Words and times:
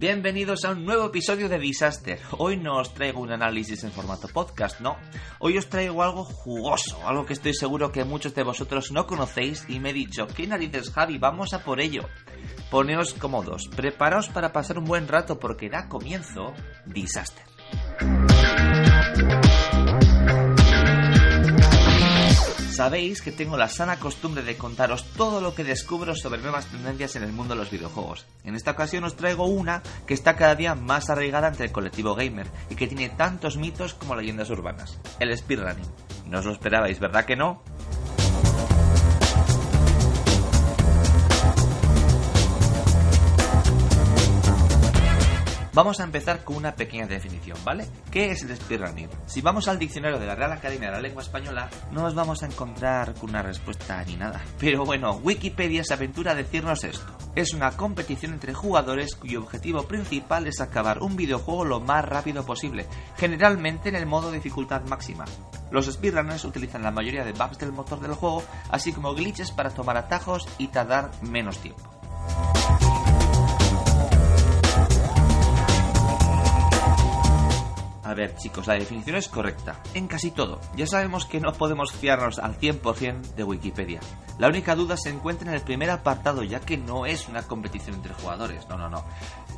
Bienvenidos 0.00 0.64
a 0.64 0.70
un 0.70 0.86
nuevo 0.86 1.08
episodio 1.08 1.46
de 1.50 1.58
Disaster. 1.58 2.18
Hoy 2.38 2.56
no 2.56 2.78
os 2.78 2.94
traigo 2.94 3.20
un 3.20 3.32
análisis 3.32 3.84
en 3.84 3.92
formato 3.92 4.28
podcast, 4.28 4.80
no. 4.80 4.96
Hoy 5.40 5.58
os 5.58 5.68
traigo 5.68 6.02
algo 6.02 6.24
jugoso, 6.24 7.06
algo 7.06 7.26
que 7.26 7.34
estoy 7.34 7.52
seguro 7.52 7.92
que 7.92 8.06
muchos 8.06 8.34
de 8.34 8.42
vosotros 8.42 8.92
no 8.92 9.06
conocéis 9.06 9.66
y 9.68 9.78
me 9.78 9.90
he 9.90 9.92
dicho, 9.92 10.26
¿qué 10.26 10.46
narices 10.46 10.90
Javi? 10.90 11.18
Vamos 11.18 11.52
a 11.52 11.64
por 11.64 11.82
ello. 11.82 12.08
Poneos 12.70 13.12
cómodos, 13.12 13.68
preparaos 13.68 14.30
para 14.30 14.54
pasar 14.54 14.78
un 14.78 14.86
buen 14.86 15.06
rato 15.06 15.38
porque 15.38 15.68
da 15.68 15.86
comienzo 15.86 16.54
Disaster. 16.86 17.44
Sabéis 22.80 23.20
que 23.20 23.30
tengo 23.30 23.58
la 23.58 23.68
sana 23.68 23.98
costumbre 23.98 24.42
de 24.42 24.56
contaros 24.56 25.04
todo 25.12 25.42
lo 25.42 25.54
que 25.54 25.64
descubro 25.64 26.14
sobre 26.14 26.40
nuevas 26.40 26.64
tendencias 26.64 27.14
en 27.14 27.24
el 27.24 27.30
mundo 27.30 27.52
de 27.52 27.60
los 27.60 27.70
videojuegos. 27.70 28.24
En 28.42 28.54
esta 28.54 28.70
ocasión 28.70 29.04
os 29.04 29.16
traigo 29.16 29.44
una 29.44 29.82
que 30.06 30.14
está 30.14 30.34
cada 30.34 30.54
día 30.54 30.74
más 30.74 31.10
arraigada 31.10 31.48
entre 31.48 31.66
el 31.66 31.72
colectivo 31.72 32.14
gamer 32.14 32.46
y 32.70 32.76
que 32.76 32.86
tiene 32.86 33.10
tantos 33.10 33.58
mitos 33.58 33.92
como 33.92 34.16
leyendas 34.16 34.48
urbanas, 34.48 34.98
el 35.18 35.36
speedrunning. 35.36 35.84
No 36.24 36.38
os 36.38 36.46
lo 36.46 36.52
esperabais, 36.52 36.98
¿verdad 37.00 37.26
que 37.26 37.36
no? 37.36 37.62
Vamos 45.72 46.00
a 46.00 46.04
empezar 46.04 46.42
con 46.42 46.56
una 46.56 46.74
pequeña 46.74 47.06
definición, 47.06 47.56
¿vale? 47.64 47.86
¿Qué 48.10 48.32
es 48.32 48.42
el 48.42 48.56
speedrunning? 48.56 49.08
Si 49.26 49.40
vamos 49.40 49.68
al 49.68 49.78
diccionario 49.78 50.18
de 50.18 50.26
la 50.26 50.34
Real 50.34 50.50
Academia 50.50 50.88
de 50.88 50.96
la 50.96 51.00
Lengua 51.00 51.22
Española, 51.22 51.70
no 51.92 52.02
nos 52.02 52.14
vamos 52.16 52.42
a 52.42 52.46
encontrar 52.46 53.14
con 53.14 53.30
una 53.30 53.42
respuesta 53.42 54.02
ni 54.04 54.16
nada. 54.16 54.42
Pero 54.58 54.84
bueno, 54.84 55.20
Wikipedia 55.22 55.84
se 55.84 55.94
aventura 55.94 56.32
a 56.32 56.34
decirnos 56.34 56.82
esto. 56.82 57.16
Es 57.36 57.54
una 57.54 57.70
competición 57.76 58.32
entre 58.32 58.52
jugadores 58.52 59.14
cuyo 59.14 59.38
objetivo 59.38 59.84
principal 59.84 60.48
es 60.48 60.60
acabar 60.60 61.02
un 61.02 61.14
videojuego 61.14 61.64
lo 61.64 61.78
más 61.78 62.04
rápido 62.04 62.44
posible, 62.44 62.86
generalmente 63.16 63.90
en 63.90 63.94
el 63.94 64.06
modo 64.06 64.32
dificultad 64.32 64.82
máxima. 64.86 65.24
Los 65.70 65.86
speedrunners 65.86 66.44
utilizan 66.44 66.82
la 66.82 66.90
mayoría 66.90 67.24
de 67.24 67.32
bugs 67.32 67.58
del 67.58 67.70
motor 67.70 68.00
del 68.00 68.14
juego, 68.14 68.42
así 68.70 68.92
como 68.92 69.14
glitches 69.14 69.52
para 69.52 69.70
tomar 69.70 69.96
atajos 69.96 70.48
y 70.58 70.66
tardar 70.66 71.12
menos 71.22 71.58
tiempo. 71.58 71.99
A 78.10 78.14
ver, 78.14 78.34
chicos, 78.34 78.66
la 78.66 78.74
definición 78.74 79.14
es 79.14 79.28
correcta. 79.28 79.80
En 79.94 80.08
casi 80.08 80.32
todo. 80.32 80.60
Ya 80.74 80.84
sabemos 80.84 81.26
que 81.26 81.38
no 81.38 81.52
podemos 81.52 81.92
fiarnos 81.92 82.40
al 82.40 82.58
100% 82.58 83.36
de 83.36 83.44
Wikipedia. 83.44 84.00
La 84.36 84.48
única 84.48 84.74
duda 84.74 84.96
se 84.96 85.10
encuentra 85.10 85.48
en 85.48 85.54
el 85.54 85.60
primer 85.60 85.90
apartado, 85.90 86.42
ya 86.42 86.58
que 86.58 86.76
no 86.76 87.06
es 87.06 87.28
una 87.28 87.44
competición 87.44 87.94
entre 87.94 88.14
jugadores. 88.14 88.68
No, 88.68 88.76
no, 88.76 88.90
no. 88.90 89.04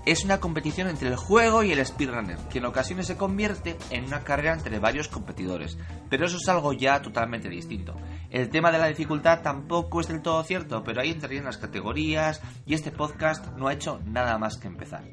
Es 0.05 0.23
una 0.27 0.39
competición 0.39 0.89
entre 0.89 1.09
el 1.09 1.17
juego 1.17 1.63
y 1.63 1.73
el 1.73 1.83
speedrunner, 1.87 2.37
que 2.51 2.59
en 2.59 2.67
ocasiones 2.67 3.07
se 3.07 3.17
convierte 3.17 3.79
en 3.89 4.05
una 4.05 4.21
carrera 4.21 4.53
entre 4.53 4.79
varios 4.79 5.09
competidores. 5.09 5.79
Pero 6.11 6.27
eso 6.27 6.37
es 6.37 6.47
algo 6.47 6.75
ya 6.75 7.01
totalmente 7.01 7.49
distinto. 7.49 7.95
El 8.29 8.51
tema 8.51 8.71
de 8.71 8.81
la 8.81 8.89
dificultad 8.89 9.41
tampoco 9.41 10.03
es 10.03 10.09
del 10.09 10.21
todo 10.21 10.45
cierto, 10.45 10.85
pero 10.85 11.01
ahí 11.01 11.13
entrarían 11.13 11.47
las 11.47 11.57
categorías 11.57 12.43
y 12.67 12.75
este 12.75 12.91
podcast 12.91 13.47
no 13.57 13.69
ha 13.69 13.73
hecho 13.73 13.99
nada 14.05 14.37
más 14.37 14.59
que 14.59 14.69
empezar. 14.69 15.05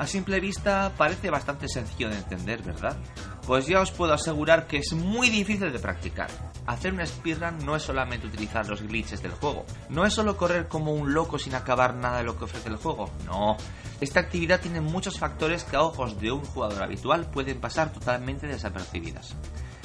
A 0.00 0.06
simple 0.06 0.40
vista 0.40 0.94
parece 0.96 1.28
bastante 1.28 1.68
sencillo 1.68 2.08
de 2.08 2.16
entender, 2.16 2.62
¿verdad? 2.62 2.96
Pues 3.46 3.66
ya 3.66 3.82
os 3.82 3.90
puedo 3.90 4.14
asegurar 4.14 4.66
que 4.66 4.78
es 4.78 4.94
muy 4.94 5.28
difícil 5.28 5.70
de 5.70 5.78
practicar. 5.78 6.30
Hacer 6.66 6.94
un 6.94 7.06
speedrun 7.06 7.58
no 7.66 7.76
es 7.76 7.82
solamente 7.82 8.26
utilizar 8.26 8.66
los 8.66 8.80
glitches 8.80 9.20
del 9.20 9.32
juego, 9.32 9.66
no 9.90 10.06
es 10.06 10.14
solo 10.14 10.38
correr 10.38 10.68
como 10.68 10.94
un 10.94 11.12
loco 11.12 11.38
sin 11.38 11.54
acabar 11.54 11.94
nada 11.94 12.16
de 12.16 12.24
lo 12.24 12.38
que 12.38 12.44
ofrece 12.44 12.70
el 12.70 12.76
juego, 12.76 13.10
no. 13.26 13.58
Esta 14.00 14.20
actividad 14.20 14.62
tiene 14.62 14.80
muchos 14.80 15.18
factores 15.18 15.64
que 15.64 15.76
a 15.76 15.82
ojos 15.82 16.18
de 16.18 16.32
un 16.32 16.46
jugador 16.46 16.82
habitual 16.82 17.30
pueden 17.30 17.60
pasar 17.60 17.92
totalmente 17.92 18.46
desapercibidas. 18.46 19.36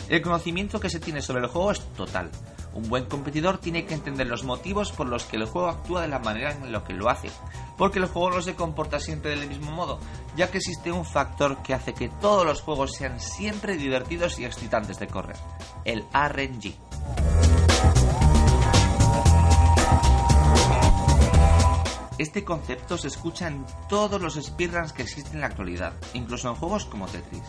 El 0.07 0.21
conocimiento 0.21 0.79
que 0.79 0.89
se 0.89 1.01
tiene 1.01 1.21
sobre 1.21 1.41
el 1.41 1.49
juego 1.49 1.71
es 1.71 1.81
total. 1.93 2.31
Un 2.75 2.89
buen 2.89 3.05
competidor 3.05 3.57
tiene 3.57 3.85
que 3.85 3.93
entender 3.93 4.27
los 4.27 4.43
motivos 4.43 4.91
por 4.91 5.07
los 5.07 5.23
que 5.23 5.37
el 5.37 5.45
juego 5.45 5.69
actúa 5.69 6.01
de 6.01 6.09
la 6.09 6.19
manera 6.19 6.51
en 6.51 6.73
la 6.73 6.83
que 6.83 6.93
lo 6.93 7.09
hace, 7.09 7.31
porque 7.77 7.99
el 7.99 8.05
juego 8.05 8.31
no 8.31 8.41
se 8.41 8.55
comporta 8.55 8.99
siempre 8.99 9.31
del 9.31 9.47
mismo 9.47 9.71
modo, 9.71 9.97
ya 10.35 10.51
que 10.51 10.57
existe 10.57 10.91
un 10.91 11.05
factor 11.05 11.63
que 11.63 11.73
hace 11.73 11.93
que 11.93 12.09
todos 12.09 12.45
los 12.45 12.61
juegos 12.61 12.91
sean 12.91 13.21
siempre 13.21 13.77
divertidos 13.77 14.39
y 14.39 14.45
excitantes 14.45 14.99
de 14.99 15.07
correr, 15.07 15.37
el 15.85 16.03
RNG. 16.13 16.75
Este 22.17 22.43
concepto 22.43 22.97
se 22.97 23.07
escucha 23.07 23.47
en 23.47 23.65
todos 23.87 24.21
los 24.21 24.35
speedruns 24.35 24.93
que 24.93 25.03
existen 25.03 25.35
en 25.35 25.41
la 25.41 25.47
actualidad, 25.47 25.93
incluso 26.13 26.49
en 26.49 26.55
juegos 26.55 26.85
como 26.85 27.07
Tetris. 27.07 27.43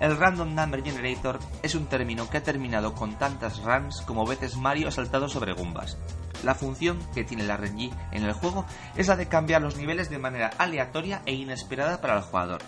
El 0.00 0.16
Random 0.16 0.54
Number 0.54 0.82
Generator 0.82 1.38
es 1.62 1.74
un 1.74 1.86
término 1.86 2.28
que 2.28 2.38
ha 2.38 2.42
terminado 2.42 2.94
con 2.94 3.16
tantas 3.16 3.62
runs 3.62 4.00
como 4.02 4.26
veces 4.26 4.56
Mario 4.56 4.88
ha 4.88 4.90
saltado 4.90 5.28
sobre 5.28 5.52
Gumbas. 5.52 5.96
La 6.42 6.54
función 6.54 6.98
que 7.14 7.24
tiene 7.24 7.44
la 7.44 7.56
RNG 7.56 7.90
en 8.12 8.24
el 8.24 8.32
juego 8.32 8.66
es 8.96 9.08
la 9.08 9.16
de 9.16 9.28
cambiar 9.28 9.62
los 9.62 9.76
niveles 9.76 10.10
de 10.10 10.18
manera 10.18 10.50
aleatoria 10.58 11.22
e 11.26 11.32
inesperada 11.32 12.00
para 12.00 12.16
el 12.16 12.22
jugador. 12.22 12.60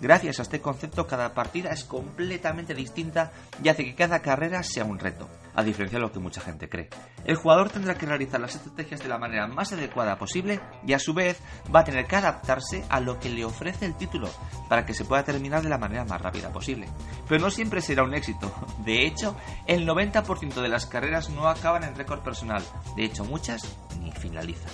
Gracias 0.00 0.38
a 0.38 0.42
este 0.42 0.60
concepto 0.60 1.06
cada 1.06 1.34
partida 1.34 1.70
es 1.70 1.84
completamente 1.84 2.72
distinta 2.72 3.32
y 3.62 3.68
hace 3.68 3.84
que 3.84 3.94
cada 3.94 4.22
carrera 4.22 4.62
sea 4.62 4.84
un 4.84 4.98
reto, 4.98 5.28
a 5.54 5.62
diferencia 5.62 5.98
de 5.98 6.04
lo 6.04 6.12
que 6.12 6.18
mucha 6.18 6.40
gente 6.40 6.68
cree. 6.68 6.88
El 7.24 7.36
jugador 7.36 7.70
tendrá 7.70 7.94
que 7.94 8.06
realizar 8.06 8.40
las 8.40 8.54
estrategias 8.54 9.00
de 9.00 9.08
la 9.08 9.18
manera 9.18 9.46
más 9.46 9.72
adecuada 9.72 10.18
posible 10.18 10.60
y 10.86 10.92
a 10.92 10.98
su 10.98 11.14
vez 11.14 11.40
va 11.74 11.80
a 11.80 11.84
tener 11.84 12.06
que 12.06 12.16
adaptarse 12.16 12.84
a 12.88 13.00
lo 13.00 13.18
que 13.18 13.28
le 13.28 13.44
ofrece 13.44 13.86
el 13.86 13.96
título 13.96 14.28
para 14.68 14.86
que 14.86 14.94
se 14.94 15.04
pueda 15.04 15.24
terminar 15.24 15.62
de 15.62 15.68
la 15.68 15.78
manera 15.78 16.04
más 16.04 16.20
rápida 16.20 16.50
posible. 16.50 16.88
Pero 17.28 17.40
no 17.40 17.50
siempre 17.50 17.80
será 17.80 18.04
un 18.04 18.14
éxito. 18.14 18.52
De 18.84 19.06
hecho, 19.06 19.36
el 19.66 19.86
90% 19.86 20.54
de 20.54 20.68
las 20.68 20.86
carreras 20.86 21.30
no 21.30 21.48
acaban 21.48 21.84
en 21.84 21.94
récord 21.94 22.20
personal. 22.20 22.62
De 22.96 23.04
hecho, 23.04 23.24
muchas 23.24 23.62
ni 24.00 24.12
finalizan. 24.12 24.70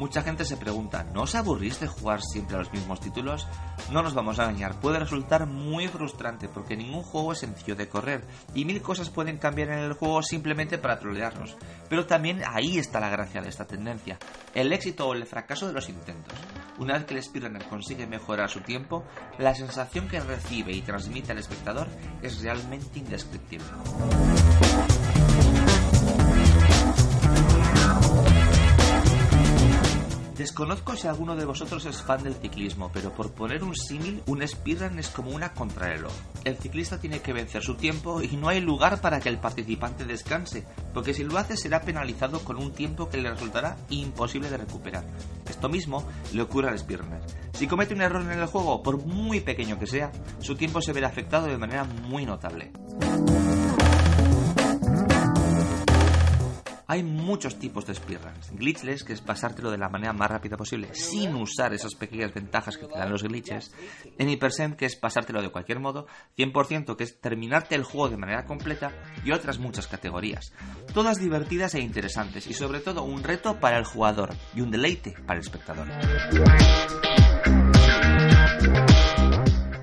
Mucha 0.00 0.22
gente 0.22 0.46
se 0.46 0.56
pregunta, 0.56 1.04
¿no 1.04 1.24
os 1.24 1.34
aburrís 1.34 1.78
de 1.78 1.86
jugar 1.86 2.22
siempre 2.22 2.56
a 2.56 2.60
los 2.60 2.72
mismos 2.72 3.00
títulos? 3.00 3.46
No 3.90 4.02
nos 4.02 4.14
vamos 4.14 4.38
a 4.38 4.44
engañar, 4.44 4.78
puede 4.78 5.00
resultar 5.00 5.46
muy 5.46 5.88
frustrante 5.88 6.48
porque 6.48 6.76
ningún 6.76 7.02
juego 7.02 7.32
es 7.32 7.40
sencillo 7.40 7.74
de 7.74 7.88
correr 7.88 8.22
y 8.54 8.64
mil 8.64 8.80
cosas 8.82 9.10
pueden 9.10 9.38
cambiar 9.38 9.70
en 9.70 9.80
el 9.80 9.94
juego 9.94 10.22
simplemente 10.22 10.78
para 10.78 11.00
trolearnos. 11.00 11.56
Pero 11.88 12.06
también 12.06 12.40
ahí 12.46 12.78
está 12.78 13.00
la 13.00 13.08
gracia 13.08 13.42
de 13.42 13.48
esta 13.48 13.66
tendencia, 13.66 14.16
el 14.54 14.72
éxito 14.72 15.08
o 15.08 15.14
el 15.14 15.26
fracaso 15.26 15.66
de 15.66 15.72
los 15.72 15.88
intentos. 15.88 16.38
Una 16.78 16.94
vez 16.94 17.04
que 17.04 17.14
el 17.14 17.22
speedrunner 17.22 17.64
consigue 17.64 18.06
mejorar 18.06 18.48
su 18.48 18.60
tiempo, 18.60 19.04
la 19.38 19.56
sensación 19.56 20.06
que 20.06 20.20
recibe 20.20 20.72
y 20.72 20.82
transmite 20.82 21.32
al 21.32 21.38
espectador 21.38 21.88
es 22.22 22.40
realmente 22.42 23.00
indescriptible. 23.00 23.66
Desconozco 30.40 30.96
si 30.96 31.06
alguno 31.06 31.36
de 31.36 31.44
vosotros 31.44 31.84
es 31.84 32.00
fan 32.00 32.22
del 32.22 32.32
ciclismo, 32.32 32.90
pero 32.94 33.12
por 33.12 33.30
poner 33.30 33.62
un 33.62 33.76
símil, 33.76 34.22
un 34.24 34.40
speedrun 34.48 34.98
es 34.98 35.08
como 35.08 35.32
una 35.32 35.52
contrarreloj. 35.52 36.14
El 36.44 36.56
ciclista 36.56 36.98
tiene 36.98 37.20
que 37.20 37.34
vencer 37.34 37.62
su 37.62 37.74
tiempo 37.74 38.22
y 38.22 38.38
no 38.38 38.48
hay 38.48 38.62
lugar 38.62 39.02
para 39.02 39.20
que 39.20 39.28
el 39.28 39.36
participante 39.36 40.06
descanse, 40.06 40.64
porque 40.94 41.12
si 41.12 41.24
lo 41.24 41.36
hace 41.36 41.58
será 41.58 41.82
penalizado 41.82 42.40
con 42.40 42.56
un 42.56 42.72
tiempo 42.72 43.10
que 43.10 43.18
le 43.18 43.30
resultará 43.30 43.76
imposible 43.90 44.48
de 44.48 44.56
recuperar. 44.56 45.04
Esto 45.46 45.68
mismo 45.68 46.08
le 46.32 46.40
ocurre 46.40 46.70
al 46.70 46.78
speedrunner. 46.78 47.20
Si 47.52 47.66
comete 47.66 47.92
un 47.92 48.00
error 48.00 48.22
en 48.22 48.30
el 48.30 48.46
juego, 48.46 48.82
por 48.82 49.04
muy 49.04 49.40
pequeño 49.40 49.78
que 49.78 49.86
sea, 49.86 50.10
su 50.38 50.54
tiempo 50.54 50.80
se 50.80 50.94
verá 50.94 51.08
afectado 51.08 51.48
de 51.48 51.58
manera 51.58 51.84
muy 51.84 52.24
notable. 52.24 52.72
Hay 56.90 57.04
muchos 57.04 57.56
tipos 57.56 57.86
de 57.86 57.94
speedruns. 57.94 58.50
Glitchless, 58.50 59.04
que 59.04 59.12
es 59.12 59.20
pasártelo 59.20 59.70
de 59.70 59.78
la 59.78 59.88
manera 59.88 60.12
más 60.12 60.28
rápida 60.28 60.56
posible, 60.56 60.92
sin 60.92 61.36
usar 61.36 61.72
esas 61.72 61.94
pequeñas 61.94 62.34
ventajas 62.34 62.76
que 62.76 62.88
te 62.88 62.98
dan 62.98 63.12
los 63.12 63.22
glitches. 63.22 63.72
Any%, 64.18 64.74
que 64.74 64.86
es 64.86 64.96
pasártelo 64.96 65.40
de 65.40 65.50
cualquier 65.50 65.78
modo. 65.78 66.08
100%, 66.36 66.96
que 66.96 67.04
es 67.04 67.20
terminarte 67.20 67.76
el 67.76 67.84
juego 67.84 68.08
de 68.08 68.16
manera 68.16 68.44
completa. 68.44 68.92
Y 69.24 69.30
otras 69.30 69.60
muchas 69.60 69.86
categorías. 69.86 70.52
Todas 70.92 71.20
divertidas 71.20 71.76
e 71.76 71.80
interesantes. 71.80 72.48
Y 72.48 72.54
sobre 72.54 72.80
todo 72.80 73.04
un 73.04 73.22
reto 73.22 73.60
para 73.60 73.78
el 73.78 73.84
jugador 73.84 74.34
y 74.52 74.60
un 74.60 74.72
deleite 74.72 75.14
para 75.28 75.38
el 75.38 75.46
espectador. 75.46 75.86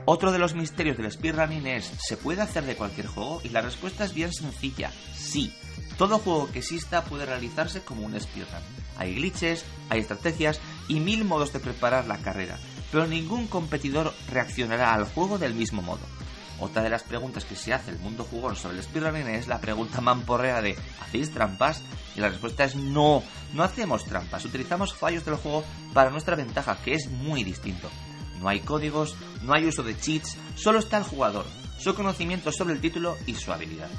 Otro 0.04 0.34
de 0.34 0.40
los 0.40 0.56
misterios 0.56 0.98
del 0.98 1.10
speedrunning 1.10 1.68
es, 1.68 1.86
¿se 2.00 2.18
puede 2.18 2.42
hacer 2.42 2.66
de 2.66 2.76
cualquier 2.76 3.08
juego? 3.08 3.40
Y 3.46 3.50
la 3.50 3.62
respuesta 3.62 4.04
es 4.04 4.14
bien 4.14 4.34
sencilla, 4.34 4.92
sí. 5.14 5.54
Todo 5.98 6.20
juego 6.20 6.52
que 6.52 6.60
exista 6.60 7.04
puede 7.04 7.26
realizarse 7.26 7.84
como 7.84 8.06
un 8.06 8.20
speedrun. 8.20 8.62
Hay 8.98 9.16
glitches, 9.16 9.66
hay 9.90 10.00
estrategias 10.00 10.60
y 10.88 11.00
mil 11.00 11.26
modos 11.26 11.54
de 11.54 11.60
preparar 11.60 12.06
la 12.08 12.20
carrera, 12.20 12.58
pero 12.92 13.08
ningún 13.08 13.48
competidor 13.48 14.14
reaccionará 14.30 14.94
al 14.94 15.06
juego 15.06 15.38
del 15.38 15.54
mismo 15.54 15.82
modo. 15.82 16.02
Otra 16.60 16.82
de 16.82 16.90
las 16.90 17.04
preguntas 17.04 17.46
que 17.46 17.56
se 17.56 17.74
hace 17.74 17.92
el 17.92 18.00
mundo 18.00 18.24
jugón 18.24 18.56
sobre 18.56 18.78
el 18.78 18.84
speedrunning 18.84 19.28
es 19.28 19.48
la 19.48 19.62
pregunta 19.62 20.02
mamporrea 20.02 20.62
de 20.62 20.76
¿hacéis 21.02 21.32
trampas? 21.32 21.84
Y 22.16 22.20
la 22.20 22.30
respuesta 22.30 22.64
es 22.64 22.76
no, 22.76 23.24
no 23.54 23.64
hacemos 23.64 24.06
trampas, 24.06 24.46
utilizamos 24.46 24.96
fallos 24.96 25.24
del 25.26 25.36
juego 25.36 25.64
para 25.94 26.10
nuestra 26.10 26.36
ventaja, 26.36 26.78
que 26.84 26.94
es 26.94 27.10
muy 27.10 27.44
distinto. 27.44 27.90
No 28.40 28.50
hay 28.50 28.62
códigos, 28.62 29.16
no 29.44 29.54
hay 29.54 29.66
uso 29.66 29.84
de 29.84 29.98
cheats, 29.98 30.38
solo 30.56 30.80
está 30.80 30.98
el 30.98 31.04
jugador, 31.04 31.46
su 31.80 31.94
conocimiento 31.94 32.52
sobre 32.52 32.74
el 32.74 32.82
título 32.82 33.18
y 33.28 33.36
su 33.36 33.52
habilidad. 33.52 33.90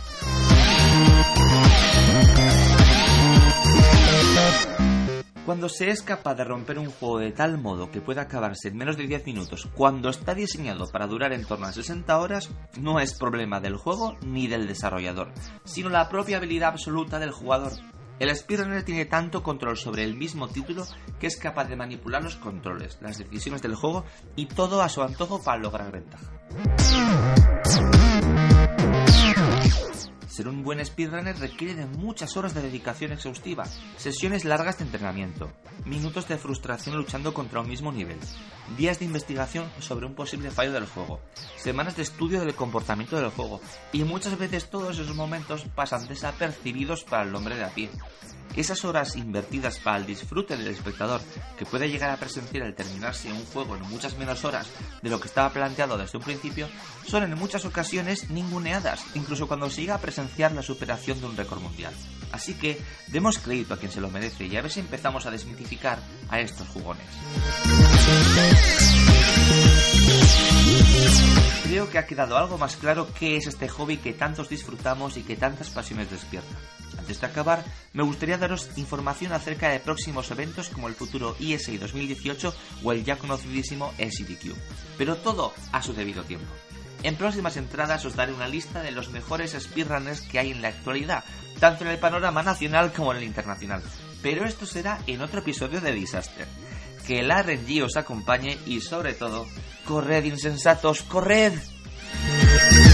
Cuando 5.49 5.71
se 5.71 5.89
es 5.89 6.03
capaz 6.03 6.35
de 6.35 6.45
romper 6.45 6.79
un 6.79 6.91
juego 6.91 7.21
de 7.21 7.33
tal 7.33 7.57
modo 7.57 7.91
que 7.91 8.03
pueda 8.03 8.21
acabarse 8.21 8.69
en 8.69 8.77
menos 8.77 8.99
de 8.99 9.07
10 9.07 9.25
minutos, 9.25 9.67
cuando 9.75 10.11
está 10.11 10.35
diseñado 10.35 10.87
para 10.93 11.07
durar 11.07 11.33
en 11.33 11.47
torno 11.47 11.65
a 11.65 11.73
60 11.73 12.19
horas, 12.19 12.51
no 12.79 13.01
es 13.01 13.15
problema 13.15 13.59
del 13.59 13.77
juego 13.77 14.15
ni 14.27 14.47
del 14.47 14.67
desarrollador, 14.67 15.33
sino 15.65 15.89
la 15.89 16.11
propia 16.11 16.37
habilidad 16.37 16.69
absoluta 16.69 17.19
del 17.19 17.31
jugador. 17.31 17.73
El 18.19 18.37
speedrunner 18.37 18.83
tiene 18.83 19.07
tanto 19.07 19.43
control 19.43 19.79
sobre 19.79 20.05
el 20.05 20.19
mismo 20.19 20.49
título 20.49 20.85
que 21.19 21.29
es 21.29 21.39
capaz 21.39 21.65
de 21.65 21.77
manipular 21.77 22.23
los 22.23 22.37
controles, 22.37 22.99
las 23.01 23.17
decisiones 23.17 23.63
del 23.63 23.75
juego 23.75 24.05
y 24.37 24.45
todo 24.45 24.83
a 24.83 24.91
su 24.91 25.03
antojo 25.03 25.43
para 25.43 25.63
lograr 25.63 25.91
ventaja. 25.91 26.27
Ser 30.39 30.47
un 30.47 30.63
buen 30.63 30.79
speedrunner 30.87 31.37
requiere 31.37 31.75
de 31.75 31.85
muchas 31.85 32.37
horas 32.37 32.55
de 32.55 32.63
dedicación 32.63 33.11
exhaustiva, 33.11 33.65
sesiones 33.97 34.45
largas 34.45 34.79
de 34.79 34.85
entrenamiento, 34.85 35.51
minutos 35.85 36.29
de 36.29 36.39
frustración 36.39 36.97
luchando 36.97 37.35
contra 37.35 37.61
un 37.61 37.69
mismo 37.69 37.91
nivel, 37.91 38.21
días 38.77 39.01
de 39.01 39.07
investigación 39.07 39.69
sobre 39.81 40.07
un 40.07 40.15
posible 40.15 40.53
fallo 40.53 40.71
del 40.71 40.87
juego, 40.87 41.19
semanas 41.57 41.97
de 41.97 42.05
estudio 42.05 42.39
del 42.39 42.55
comportamiento 42.55 43.17
del 43.17 43.31
juego, 43.31 43.61
y 43.93 44.05
muchas 44.05 44.39
veces 44.39 44.71
todos 44.71 44.97
esos 44.97 45.17
momentos 45.17 45.65
pasan 45.75 46.07
desapercibidos 46.07 47.03
para 47.03 47.25
el 47.25 47.35
hombre 47.35 47.57
de 47.57 47.65
a 47.65 47.75
pie. 47.75 47.91
Esas 48.59 48.85
horas 48.85 49.15
invertidas 49.15 49.79
para 49.79 49.99
el 49.99 50.07
disfrute 50.07 50.57
del 50.57 50.67
espectador, 50.67 51.21
que 51.57 51.65
puede 51.65 51.89
llegar 51.89 52.11
a 52.11 52.17
presenciar 52.17 52.65
al 52.65 52.75
terminarse 52.75 53.33
un 53.33 53.45
juego 53.47 53.77
en 53.77 53.83
muchas 53.83 54.19
menos 54.19 54.45
horas 54.45 54.67
de 55.01 55.09
lo 55.09 55.21
que 55.21 55.29
estaba 55.29 55.53
planteado 55.53 55.97
desde 55.97 56.19
un 56.19 56.25
principio, 56.25 56.69
son 57.07 57.23
en 57.23 57.39
muchas 57.39 57.65
ocasiones 57.65 58.31
ninguneadas, 58.31 59.05
incluso 59.15 59.47
cuando 59.47 59.71
se 59.71 59.83
llega 59.83 59.95
a 59.95 60.01
presenciar 60.01 60.51
la 60.51 60.63
superación 60.63 61.21
de 61.21 61.27
un 61.27 61.37
récord 61.37 61.61
mundial. 61.61 61.95
Así 62.33 62.55
que 62.55 62.81
demos 63.07 63.39
crédito 63.39 63.75
a 63.75 63.77
quien 63.77 63.93
se 63.93 64.01
lo 64.01 64.11
merece 64.11 64.47
y 64.47 64.57
a 64.57 64.63
ver 64.63 64.73
si 64.73 64.81
empezamos 64.81 65.25
a 65.27 65.31
desmitificar 65.31 66.01
a 66.29 66.41
estos 66.41 66.67
jugones. 66.67 67.07
Que 71.99 72.05
ha 72.05 72.07
quedado 72.07 72.37
algo 72.37 72.59
más 72.59 72.77
claro 72.77 73.09
qué 73.19 73.37
es 73.37 73.49
este 73.49 73.69
hobby 73.69 73.97
que 73.97 74.13
tantos 74.13 74.49
disfrutamos 74.49 75.17
y 75.17 75.23
que 75.23 75.37
tantas 75.37 75.71
pasiones 75.71 76.09
despierta. 76.11 76.55
Antes 76.97 77.21
de 77.21 77.27
acabar, 77.27 77.65
me 77.93 78.05
gustaría 78.05 78.39
daros 78.39 78.71
información 78.77 79.33
acerca 79.33 79.69
de 79.69 79.81
próximos 79.81 80.31
eventos 80.31 80.69
como 80.69 80.87
el 80.87 80.95
futuro 80.95 81.35
ESA 81.41 81.73
2018 81.73 82.55
o 82.85 82.93
el 82.93 83.05
ya 83.05 83.17
conocidísimo 83.17 83.93
LCDQ. 83.99 84.55
Pero 84.97 85.17
todo 85.17 85.53
a 85.73 85.83
su 85.83 85.93
debido 85.93 86.23
tiempo. 86.23 86.47
En 87.03 87.17
próximas 87.17 87.57
entradas 87.57 88.05
os 88.05 88.15
daré 88.15 88.33
una 88.33 88.47
lista 88.47 88.83
de 88.83 88.93
los 88.93 89.11
mejores 89.11 89.57
speedrunners 89.59 90.21
que 90.21 90.39
hay 90.39 90.53
en 90.53 90.63
la 90.63 90.69
actualidad, 90.69 91.25
tanto 91.59 91.85
en 91.85 91.91
el 91.91 91.99
panorama 91.99 92.43
nacional 92.43 92.93
como 92.93 93.13
en 93.13 93.19
el 93.19 93.25
internacional. 93.25 93.83
Pero 94.23 94.45
esto 94.45 94.67
será 94.67 95.01
en 95.07 95.21
otro 95.21 95.41
episodio 95.41 95.81
de 95.81 95.93
Disaster. 95.93 96.47
Que 97.07 97.21
el 97.21 97.31
RNG 97.31 97.85
os 97.85 97.97
acompañe 97.97 98.59
y 98.67 98.81
sobre 98.81 99.15
todo, 99.15 99.47
corred 99.85 100.25
insensatos, 100.25 101.03
corred. 101.03 101.55
Thank 102.51 102.73
you. 102.73 102.88